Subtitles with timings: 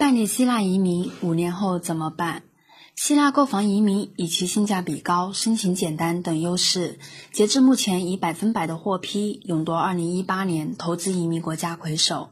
[0.00, 2.40] 办理希腊移民五年后怎么办？
[2.96, 6.98] 希腊购房移民以其性价比高、申请简单等优势，
[7.32, 12.30] 截至目前以百分百的获批勇夺2018年投资移民国家魁首。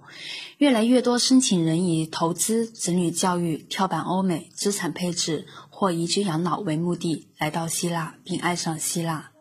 [0.57, 9.33] 越来越多申请人以投资、子女教育、跳板欧美、资产配置或移居养老为目的来到希腊，并爱上希腊。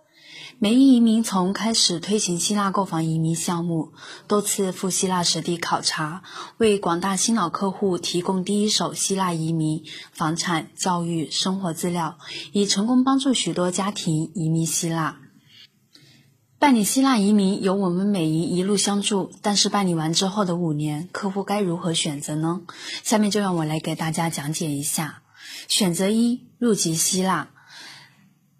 [0.59, 3.93] 美伊移民从开始推行希腊购房移民项目，
[4.27, 6.23] 多次赴希腊实地考察，
[6.57, 12.17] 为广大新老客户提供第一手希腊移民房产、教育、生活资料，
[12.53, 15.19] 已成功帮助许多家庭移民希腊。
[16.59, 22.61] 办理希腊移民由我们美伊一路相助，但是办理完之后的五年，客户该如何选择呢？
[23.03, 25.21] 下面就让我来给大家讲解一下。
[25.67, 27.49] 选择一：入籍希腊。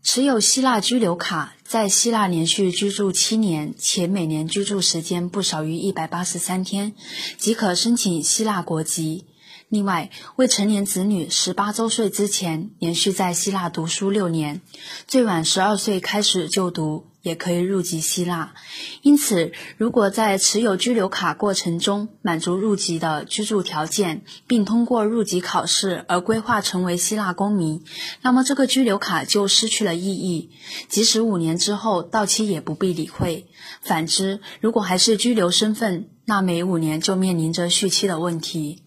[0.04, 6.94] 持有希腊居留卡，在希腊连续居住七年，且每年居住时间不少于一百八十三天，
[7.38, 9.26] 即可申请希腊国籍。
[9.68, 14.62] 另外，未成年子女十八周岁之前连续在希腊读书六年，
[15.08, 17.08] 最晚十二岁开始就读。
[17.28, 18.54] 也可以入籍希腊，
[19.02, 27.84] 因此，如果在持有居留卡过程中满足入籍的居住条件，并通过入籍考试而规划成为希腊公民，
[28.22, 30.52] 那么这个居留卡就失去了意义，
[30.88, 33.48] 即使五年之后到期也不必理会。
[33.82, 38.84] 反之，如果还是居留身份，那每五年就面临着续期的问题。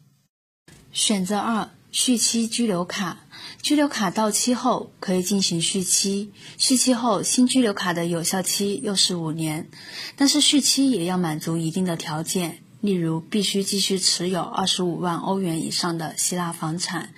[0.91, 1.69] 选择二。
[1.93, 3.17] 续期居留卡，
[3.63, 9.69] 居留卡到期后可以进行续期，续期后新居留卡的有效期又是五年，
[10.17, 17.13] 但是续期也要满足一定的条件，例如必须继续持有二十五万欧元以上的希腊房产，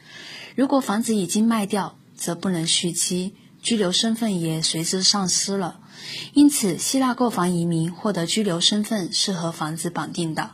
[0.56, 5.78] 如果房子已经卖掉，则不能续期，居留身份也随之丧失了。
[6.34, 10.50] 因此，希腊购房移民获得居留身份是和房子绑定的，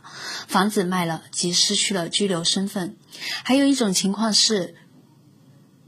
[0.47, 2.95] 房子卖了即失去了居留身份。
[3.43, 4.75] 还有一种情况是，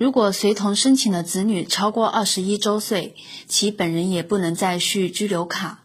[0.01, 3.15] 如果随同申请的子女超过二十一周岁，
[3.47, 5.83] 其本人也不能再续居留卡。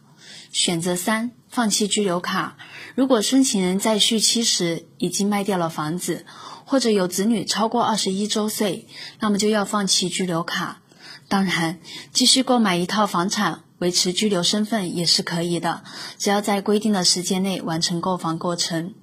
[0.51, 2.57] 选择三，放弃居留卡。
[2.95, 6.25] 如果申请人在续期时已经卖掉了房子，
[6.65, 8.87] 或者有子女超过二十一周岁，
[9.19, 10.81] 那么就要放弃居留卡。
[11.27, 11.79] 当然，
[12.11, 13.61] 继续购买一套房产。
[13.77, 15.83] 维持居留身份也是可以的，
[16.17, 18.95] 只要在规定的时间内完成购房过程。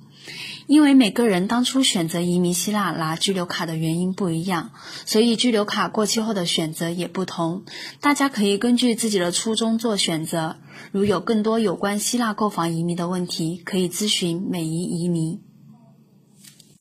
[0.67, 4.71] 因为每个人当初选择移民希腊拿居留卡的原因不一样，
[5.05, 7.65] 所以居留卡过期后的选择也不同。
[8.01, 10.57] 大家可以根据自己的初衷做选择。
[10.91, 15.41] 如有更多有关希腊购房移民的问题，可以咨询美移移民。